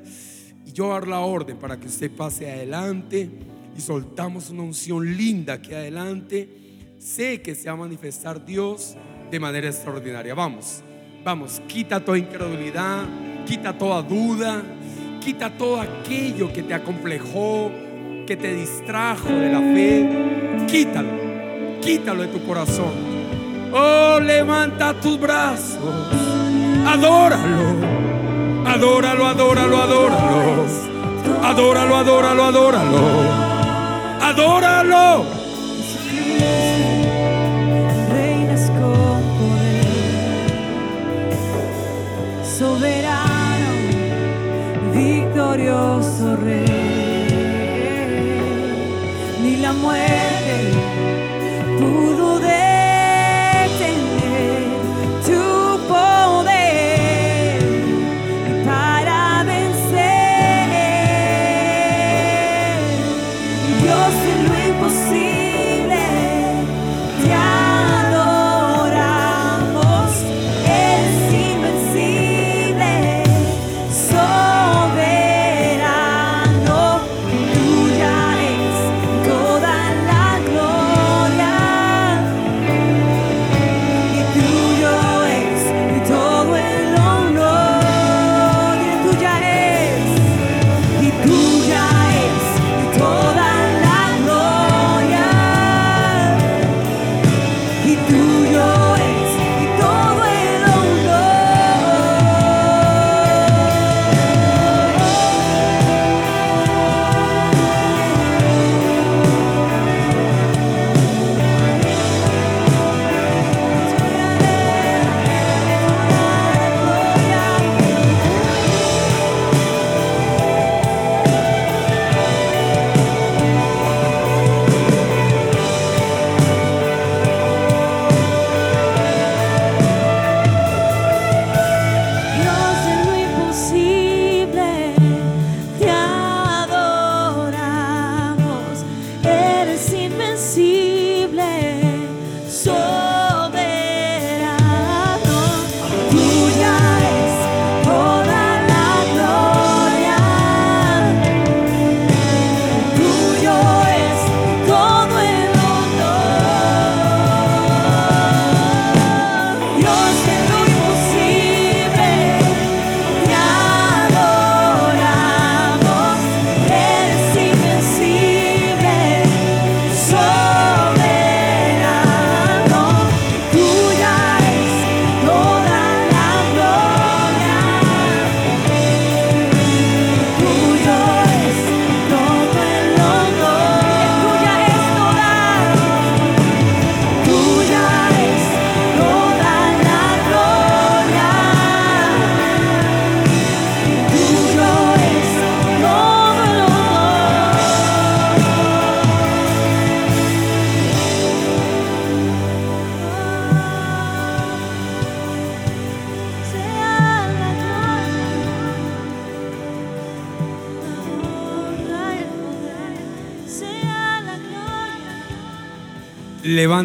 [0.66, 3.30] Y yo dar la orden para que usted pase adelante.
[3.78, 6.50] Y soltamos una unción linda aquí adelante.
[6.98, 8.98] Sé que se va a manifestar Dios
[9.30, 10.34] de manera extraordinaria.
[10.34, 10.82] Vamos,
[11.24, 13.06] vamos, quita toda incredulidad,
[13.46, 14.64] quita toda duda,
[15.24, 17.72] quita todo aquello que te acomplejó,
[18.26, 20.66] que te distrajo de la fe.
[20.68, 21.21] Quítalo
[21.82, 22.94] quítalo de tu corazón.
[23.74, 25.80] Oh, levanta tus brazos.
[26.88, 27.92] Adóralo.
[28.66, 30.66] Adóralo, adóralo, adóralo.
[31.44, 33.02] Adóralo, adóralo, adóralo.
[34.22, 35.26] Adóralo.
[38.12, 40.52] Reinas con poder.
[42.58, 43.72] Soberano,
[44.94, 46.68] victorioso rey.
[49.42, 50.31] Ni la muerte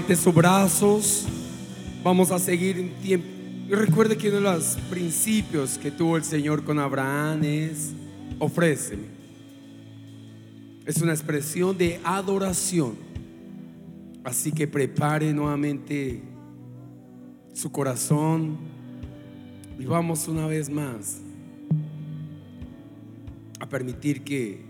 [0.06, 1.26] Levante sus brazos.
[2.04, 3.26] Vamos a seguir en tiempo.
[3.68, 7.90] Y recuerde que uno de los principios que tuvo el Señor con Abraham es
[8.38, 9.02] ofréceme.
[10.84, 12.94] Es una expresión de adoración.
[14.22, 16.22] Así que prepare nuevamente
[17.52, 18.58] su corazón
[19.76, 21.18] y vamos una vez más
[23.58, 24.64] a permitir que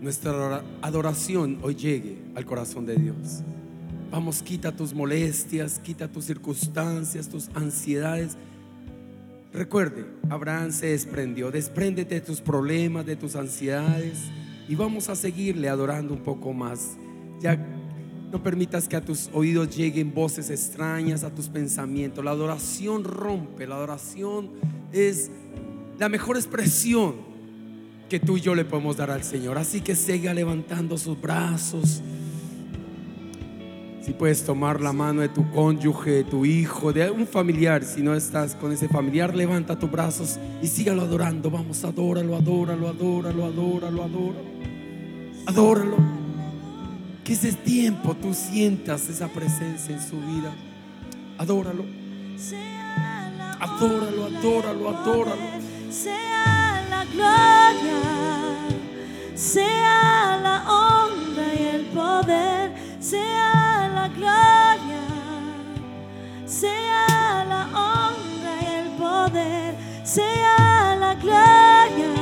[0.00, 3.42] nuestra adoración hoy llegue al corazón de Dios.
[4.14, 8.36] Vamos, quita tus molestias, quita tus circunstancias, tus ansiedades.
[9.52, 11.50] Recuerde, Abraham se desprendió.
[11.50, 14.20] Despréndete de tus problemas, de tus ansiedades
[14.68, 16.92] y vamos a seguirle adorando un poco más.
[17.40, 17.58] Ya
[18.30, 22.24] no permitas que a tus oídos lleguen voces extrañas, a tus pensamientos.
[22.24, 24.50] La adoración rompe, la adoración
[24.92, 25.32] es
[25.98, 27.16] la mejor expresión
[28.08, 29.58] que tú y yo le podemos dar al Señor.
[29.58, 32.00] Así que siga levantando sus brazos.
[34.04, 38.02] Si puedes tomar la mano de tu cónyuge, de tu hijo, de un familiar, si
[38.02, 41.50] no estás con ese familiar, levanta tus brazos y sígalo adorando.
[41.50, 44.54] Vamos, adóralo, adóralo, adóralo, adóralo, adóralo.
[45.46, 45.96] Adóralo.
[47.24, 50.52] Que ese tiempo tú sientas esa presencia en su vida.
[51.38, 51.86] Adóralo.
[53.58, 55.36] Adóralo, adóralo, adóralo.
[55.90, 58.02] Sea la gloria,
[59.34, 63.53] sea la honra y el poder, sea
[64.04, 65.00] la gloria,
[66.44, 72.12] sea la honra y el poder, sea la gloria,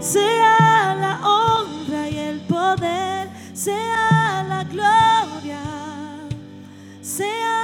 [0.00, 5.62] sea la honra y el poder, sea la gloria,
[7.00, 7.59] sea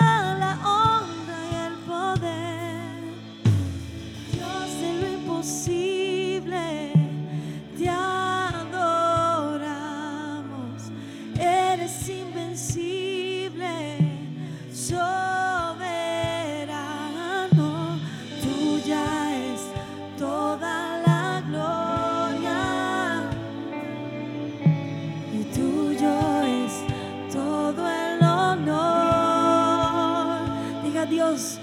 [31.09, 31.59] Dios.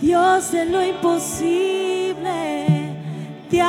[0.00, 2.16] Dios de lo imposible,
[3.50, 3.60] te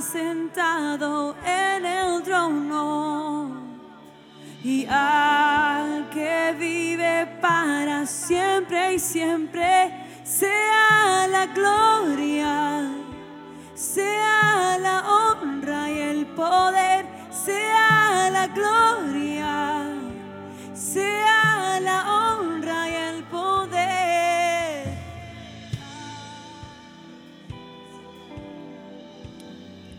[0.00, 3.50] sentado en el trono.
[4.62, 9.92] Y al que vive para siempre y siempre
[10.24, 12.90] sea la gloria,
[13.74, 19.86] sea la honra y el poder, sea la gloria,
[20.74, 22.27] sea la honra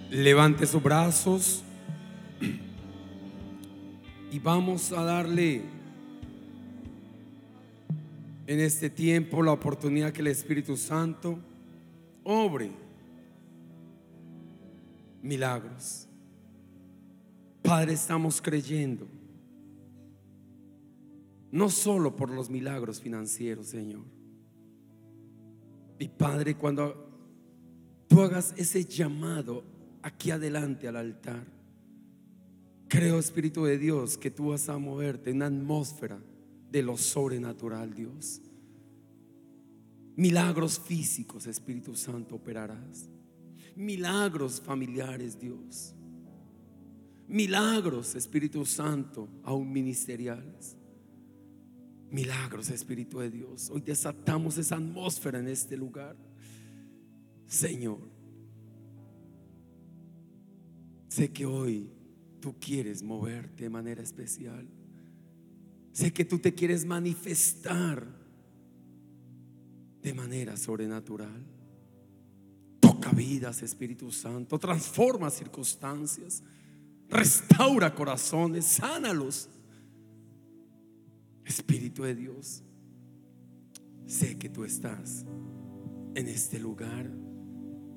[0.10, 1.64] Levante sus brazos
[4.32, 5.62] y vamos a darle
[8.47, 11.38] en este tiempo la oportunidad que el Espíritu Santo
[12.24, 12.72] obre
[15.22, 16.07] milagros.
[17.62, 19.07] Padre, estamos creyendo,
[21.51, 24.05] no solo por los milagros financieros, Señor.
[25.99, 27.12] Y Padre, cuando
[28.07, 29.78] tú hagas ese llamado
[30.10, 31.45] aquí adelante al altar,
[32.88, 36.20] creo, Espíritu de Dios, que tú vas a moverte en una atmósfera
[36.72, 38.41] de lo sobrenatural, Dios.
[40.16, 43.10] Milagros físicos, Espíritu Santo, operarás.
[43.76, 45.93] Milagros familiares, Dios.
[47.28, 50.76] Milagros, Espíritu Santo, aún ministeriales.
[52.12, 53.70] Milagros, Espíritu de Dios.
[53.70, 56.18] Hoy desatamos esa atmósfera en este lugar.
[57.47, 58.18] Señor,
[61.20, 61.89] sé que hoy
[62.39, 64.65] tú quieres moverte de manera especial.
[65.91, 68.07] Sé que tú te quieres manifestar
[70.01, 71.45] de manera sobrenatural.
[72.80, 74.57] Toca vidas, Espíritu Santo.
[74.57, 76.41] Transforma circunstancias.
[77.09, 78.63] Restaura corazones.
[78.63, 79.49] Sánalos.
[81.43, 82.63] Espíritu de Dios,
[84.05, 85.26] sé que tú estás
[86.15, 87.11] en este lugar.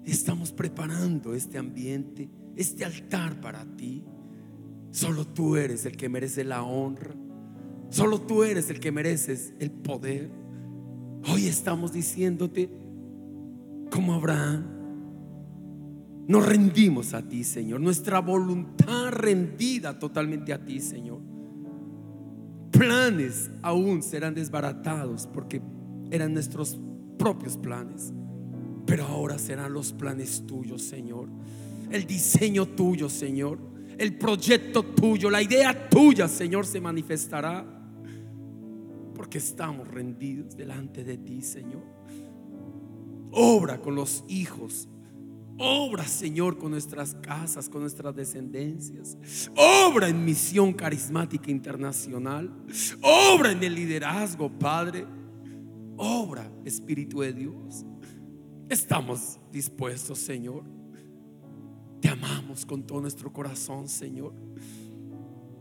[0.05, 4.05] Estamos preparando este ambiente, este altar para ti.
[4.91, 7.15] Solo tú eres el que merece la honra.
[7.91, 10.31] Solo tú eres el que mereces el poder.
[11.31, 12.71] Hoy estamos diciéndote,
[13.91, 14.65] como Abraham,
[16.27, 17.81] nos rendimos a ti, Señor.
[17.81, 21.21] Nuestra voluntad rendida totalmente a ti, Señor.
[22.71, 25.61] Planes aún serán desbaratados porque
[26.11, 26.79] eran nuestros
[27.19, 28.13] propios planes.
[28.87, 31.29] Pero ahora serán los planes tuyos, Señor.
[31.91, 33.59] El diseño tuyo, Señor.
[33.99, 37.65] El proyecto tuyo, la idea tuya, Señor, se manifestará.
[39.15, 41.83] Porque estamos rendidos delante de ti, Señor.
[43.31, 44.89] Obra con los hijos.
[45.59, 49.17] Obra, Señor, con nuestras casas, con nuestras descendencias.
[49.55, 52.51] Obra en misión carismática internacional.
[53.03, 55.07] Obra en el liderazgo, Padre.
[55.97, 57.85] Obra, Espíritu de Dios.
[58.69, 60.65] Estamos dispuestos, Señor.
[62.03, 64.33] Te amamos con todo nuestro corazón, Señor.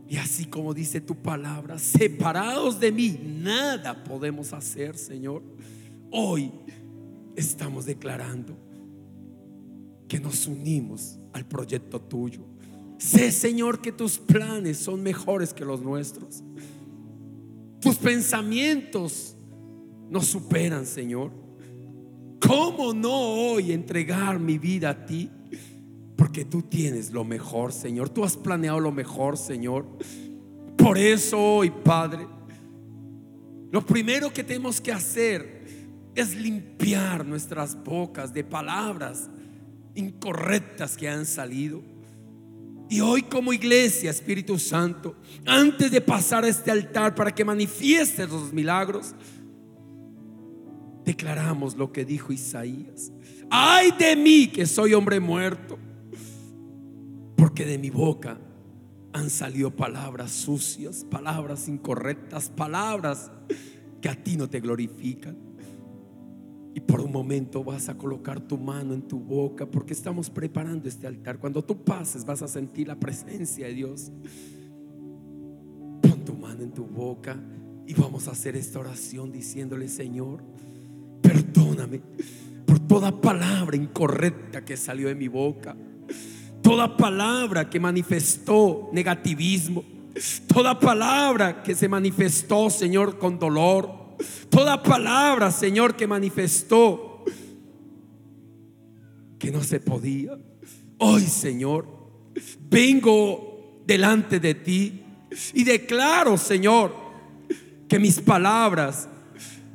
[0.08, 5.40] Y así como dice tu palabra, separados de mí, nada podemos hacer, Señor.
[6.10, 6.50] Hoy
[7.36, 8.56] estamos declarando
[10.08, 12.40] que nos unimos al proyecto tuyo.
[12.98, 16.42] Sé, Señor, que tus planes son mejores que los nuestros.
[17.80, 19.36] Tus pensamientos
[20.10, 21.30] nos superan, Señor.
[22.40, 25.30] ¿Cómo no hoy entregar mi vida a ti?
[26.16, 28.08] Porque tú tienes lo mejor, Señor.
[28.08, 29.86] Tú has planeado lo mejor, Señor.
[30.76, 32.26] Por eso hoy, Padre,
[33.70, 35.62] lo primero que tenemos que hacer
[36.14, 39.30] es limpiar nuestras bocas de palabras
[39.94, 41.82] incorrectas que han salido.
[42.90, 48.28] Y hoy como iglesia, Espíritu Santo, antes de pasar a este altar para que manifiestes
[48.28, 49.14] los milagros,
[51.04, 53.10] declaramos lo que dijo Isaías.
[53.50, 55.78] Ay de mí que soy hombre muerto,
[57.52, 58.38] porque de mi boca
[59.12, 63.30] han salido palabras sucias, palabras incorrectas, palabras
[64.00, 65.36] que a ti no te glorifican.
[66.72, 70.88] Y por un momento vas a colocar tu mano en tu boca porque estamos preparando
[70.88, 71.38] este altar.
[71.38, 74.10] Cuando tú pases vas a sentir la presencia de Dios.
[76.00, 77.38] Pon tu mano en tu boca
[77.86, 80.42] y vamos a hacer esta oración diciéndole, Señor,
[81.20, 82.00] perdóname
[82.64, 85.76] por toda palabra incorrecta que salió de mi boca.
[86.62, 89.84] Toda palabra que manifestó negativismo.
[90.46, 94.02] Toda palabra que se manifestó, Señor, con dolor
[94.50, 97.24] Toda palabra, Señor, que manifestó
[99.38, 100.38] que no se podía.
[100.98, 101.86] Hoy, Señor,
[102.68, 105.02] vengo delante de ti
[105.52, 106.94] y declaro, Señor,
[107.88, 109.08] que mis palabras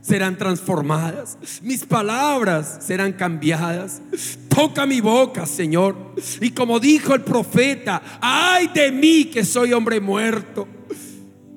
[0.01, 4.01] serán transformadas, mis palabras serán cambiadas.
[4.57, 6.15] Toca mi boca, Señor.
[6.41, 10.67] Y como dijo el profeta, ay de mí que soy hombre muerto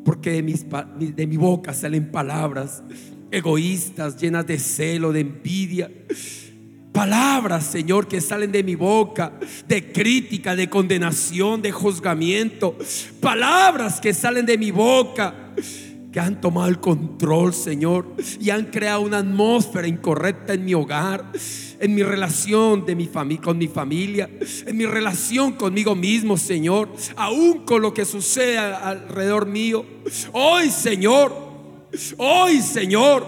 [0.05, 2.83] porque de, de mi boca salen palabras
[3.31, 5.91] egoístas, llenas de celo, de envidia.
[6.93, 9.33] Palabras, Señor, que salen de mi boca,
[9.67, 12.77] de crítica, de condenación, de juzgamiento.
[13.21, 15.55] Palabras que salen de mi boca,
[16.13, 18.07] que han tomado el control, Señor,
[18.41, 21.33] y han creado una atmósfera incorrecta en mi hogar
[21.81, 23.09] en mi relación de mi
[23.39, 24.29] con mi familia,
[24.67, 29.85] en mi relación conmigo mismo, Señor, aún con lo que sucede alrededor mío.
[30.33, 31.35] Hoy, Señor,
[32.19, 33.27] hoy, Señor,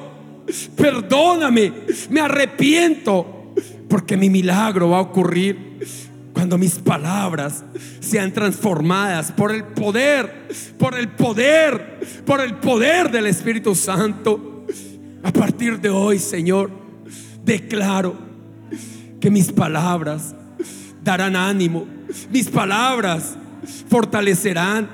[0.77, 1.73] perdóname,
[2.11, 3.55] me arrepiento,
[3.89, 7.65] porque mi milagro va a ocurrir cuando mis palabras
[8.01, 14.67] sean transformadas por el poder, por el poder, por el poder del Espíritu Santo.
[15.23, 16.71] A partir de hoy, Señor,
[17.45, 18.17] declaro
[19.21, 20.35] que mis palabras
[21.03, 21.87] darán ánimo,
[22.31, 23.37] mis palabras
[23.89, 24.89] fortalecerán,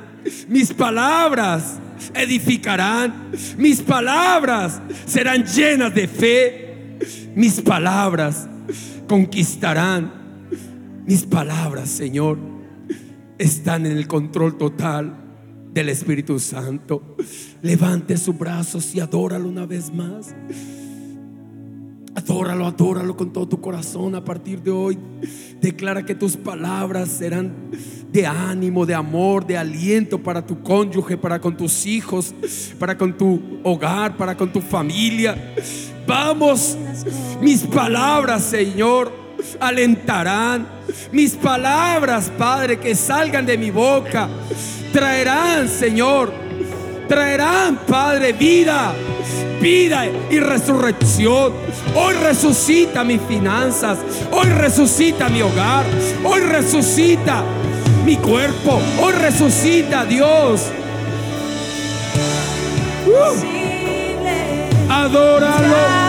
[0.49, 1.79] mis palabras
[2.15, 6.99] edificarán, mis palabras serán llenas de fe,
[7.35, 8.47] mis palabras
[9.07, 10.18] conquistarán,
[11.09, 12.37] mis palabras, Señor,
[13.39, 15.15] están en el control total
[15.73, 17.17] del Espíritu Santo.
[17.63, 20.35] Levante sus brazos y adóralo una vez más.
[22.15, 24.99] Adóralo, adóralo con todo tu corazón a partir de hoy.
[25.63, 27.55] Declara que tus palabras serán
[28.13, 32.35] de ánimo, de amor, de aliento para tu cónyuge, para con tus hijos,
[32.79, 35.55] para con tu hogar, para con tu familia.
[36.07, 36.77] Vamos,
[37.41, 39.28] mis palabras, Señor,
[39.61, 40.67] alentarán.
[41.13, 44.29] Mis palabras, Padre, que salgan de mi boca,
[44.93, 46.33] traerán, Señor,
[47.09, 48.93] traerán, Padre, vida,
[49.61, 51.53] vida y resurrección.
[51.95, 53.99] Hoy resucita mis finanzas,
[54.31, 55.85] hoy resucita mi hogar,
[56.25, 57.43] hoy resucita
[58.05, 60.63] mi cuerpo, hoy resucita Dios.
[63.07, 66.08] Uh, adóralo.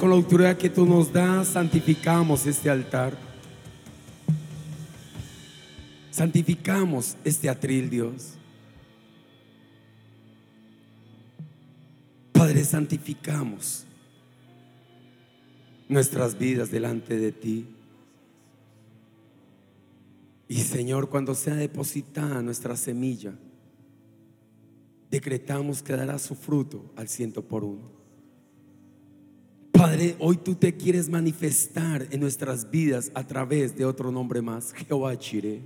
[0.00, 3.14] Con la autoridad que tú nos das, santificamos este altar.
[6.10, 8.30] Santificamos este atril, Dios.
[12.32, 13.84] Padre, santificamos
[15.86, 17.66] nuestras vidas delante de ti.
[20.48, 23.34] Y Señor, cuando sea depositada nuestra semilla,
[25.10, 27.99] decretamos que dará su fruto al ciento por uno.
[29.80, 34.74] Padre, hoy tú te quieres manifestar en nuestras vidas a través de otro nombre más,
[34.74, 35.62] Jehová Chiré,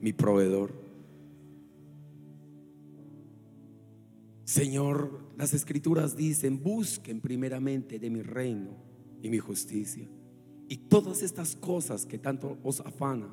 [0.00, 0.72] mi proveedor.
[4.42, 8.74] Señor, las escrituras dicen, busquen primeramente de mi reino
[9.22, 10.08] y mi justicia.
[10.66, 13.32] Y todas estas cosas que tanto os afana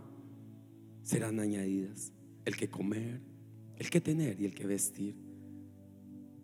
[1.02, 2.14] serán añadidas.
[2.46, 3.20] El que comer,
[3.78, 5.16] el que tener y el que vestir.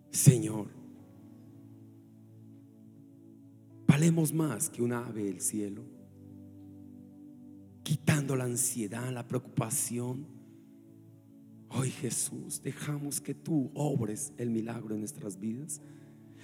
[0.10, 0.85] Señor,
[3.96, 5.82] Valemos más que un ave del cielo,
[7.82, 10.28] quitando la ansiedad, la preocupación.
[11.70, 15.80] Hoy Jesús, dejamos que tú obres el milagro en nuestras vidas.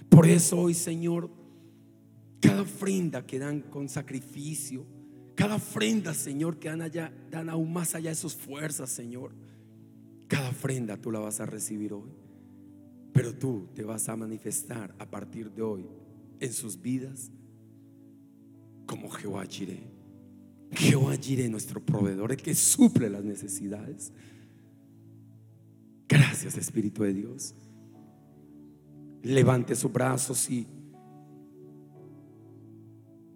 [0.07, 1.29] Por eso hoy, Señor,
[2.39, 4.85] cada ofrenda que dan con sacrificio,
[5.35, 9.33] cada ofrenda, Señor, que dan, allá, dan aún más allá de sus fuerzas, Señor,
[10.29, 12.13] cada ofrenda tú la vas a recibir hoy.
[13.11, 15.85] Pero tú te vas a manifestar a partir de hoy
[16.39, 17.29] en sus vidas
[18.91, 19.81] como Jehová Jireh.
[20.73, 24.11] Jehová Jireh, nuestro proveedor, el que suple las necesidades.
[26.09, 27.55] Gracias, Espíritu de Dios.
[29.23, 30.67] Levante sus brazos y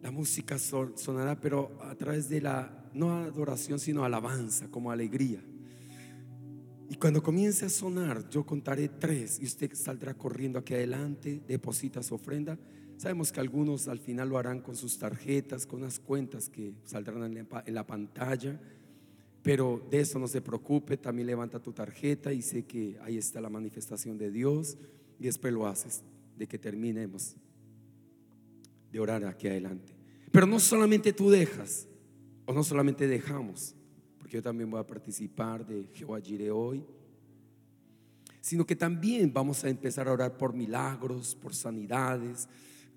[0.02, 5.42] la música sonará, pero a través de la, no adoración, sino alabanza, como alegría.
[6.90, 12.04] Y cuando comience a sonar, yo contaré tres y usted saldrá corriendo aquí adelante, deposita
[12.04, 12.60] su ofrenda.
[12.98, 17.38] Sabemos que algunos al final lo harán con sus tarjetas, con unas cuentas que saldrán
[17.38, 18.60] en la, pantalla.
[19.44, 23.42] Pero de eso no se preocupe, también levanta tu tarjeta y sé que ahí está
[23.42, 24.78] la manifestación de Dios
[25.20, 26.04] y después lo haces
[26.38, 27.36] de que terminemos
[28.92, 29.94] de orar aquí adelante.
[30.32, 31.88] Pero no solamente tú dejas,
[32.46, 33.76] o no solamente dejamos,
[34.18, 36.84] porque yo también voy a participar de Jehová Jireh hoy,
[38.42, 42.48] sino que también vamos a empezar a orar por milagros, por sanidades,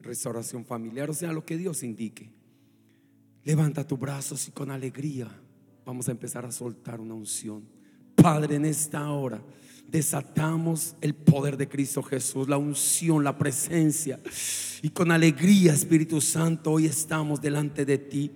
[0.02, 2.30] restauración familiar, o sea, lo que Dios indique.
[3.44, 5.28] Levanta tus brazos y con alegría
[5.84, 7.64] vamos a empezar a soltar una unción.
[8.14, 9.42] Padre, en esta hora
[9.88, 14.20] desatamos el poder de Cristo Jesús, la unción, la presencia.
[14.82, 18.30] Y con alegría, Espíritu Santo, hoy estamos delante de ti.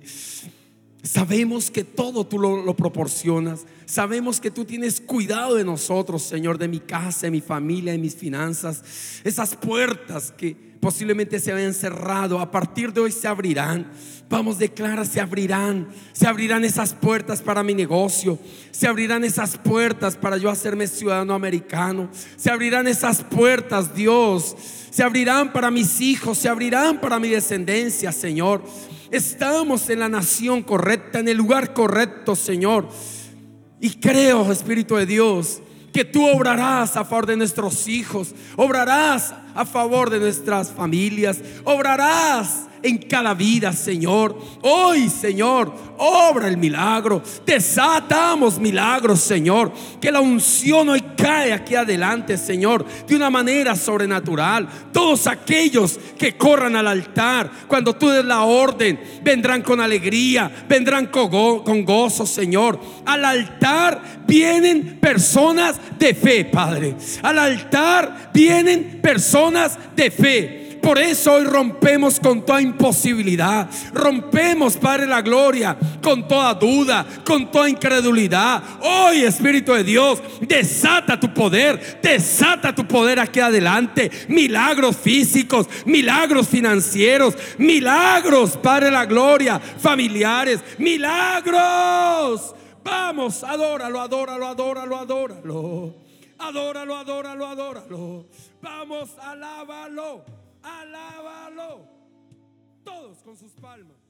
[1.02, 3.66] Sabemos que todo tú lo, proporcionas.
[3.84, 7.98] Sabemos que tú tienes cuidado de nosotros, Señor, de mi casa, de mi familia, de
[7.98, 9.20] mis finanzas.
[9.24, 13.88] Esas puertas que posiblemente se habían cerrado, a partir de hoy se abrirán.
[14.28, 15.86] Vamos, declara, se abrirán.
[16.12, 18.36] Se abrirán esas puertas para mi negocio.
[18.72, 22.10] Se abrirán esas puertas para yo hacerme ciudadano americano.
[22.34, 24.56] Se abrirán esas puertas, Dios.
[24.90, 26.38] Se abrirán para mis hijos.
[26.38, 28.64] Se abrirán para mi descendencia, Señor.
[29.12, 32.88] Estamos en la nación correcta, en el lugar correcto, Señor.
[33.80, 35.62] Y creo, Espíritu de Dios,
[35.92, 42.68] que tú obrarás a favor de nuestros hijos, obrarás a favor de nuestras familias, obrarás
[42.82, 44.38] en cada vida, Señor.
[44.62, 47.22] Hoy, Señor, obra el milagro.
[47.46, 49.72] Desatamos milagros, Señor.
[50.00, 54.68] Que la unción hoy cae aquí adelante, Señor, de una manera sobrenatural.
[54.92, 61.06] Todos aquellos que corran al altar, cuando tú des la orden, vendrán con alegría, vendrán
[61.06, 62.78] con, gozo, Señor.
[63.06, 66.96] Al altar vienen personas de fe, Padre.
[67.22, 70.61] Al altar vienen personas de fe.
[70.82, 73.70] Por eso hoy rompemos con toda imposibilidad.
[73.94, 78.60] Rompemos, Padre, la gloria con toda duda, con toda incredulidad.
[78.80, 84.10] Hoy, Espíritu de Dios, desata tu poder, desata tu poder aquí adelante.
[84.26, 92.56] Milagros físicos, milagros financieros, milagros, Padre, la gloria, familiares, milagros.
[92.82, 95.94] Vamos, adóralo, adóralo, adóralo, adóralo.
[96.38, 98.26] Adóralo, adóralo, adóralo.
[98.60, 100.41] Vamos, alábalo.
[100.62, 101.86] Alábalo.
[102.84, 104.01] Todos con sus palmas.